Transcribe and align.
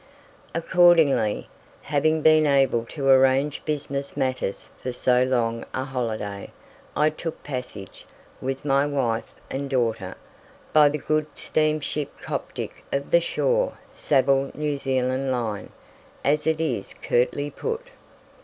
Accordingly, 0.55 1.47
having 1.83 2.23
been 2.23 2.47
able 2.47 2.85
to 2.85 3.07
arrange 3.07 3.63
business 3.65 4.17
matters 4.17 4.71
for 4.81 4.91
so 4.91 5.23
long 5.23 5.63
a 5.75 5.83
holiday, 5.83 6.49
I 6.97 7.11
took 7.11 7.43
passage, 7.43 8.07
with 8.41 8.65
my 8.65 8.83
wife 8.87 9.31
and 9.51 9.69
daughter, 9.69 10.15
by 10.73 10.89
the 10.89 10.97
good 10.97 11.27
steamship 11.35 12.17
"Coptic" 12.19 12.83
of 12.91 13.11
the 13.11 13.21
"Shaw, 13.21 13.73
Savill 13.93 14.49
New 14.55 14.75
Zealand 14.75 15.31
Line," 15.31 15.69
as 16.25 16.47
it 16.47 16.59
is 16.59 16.95
curtly 17.03 17.51
put. 17.51 17.89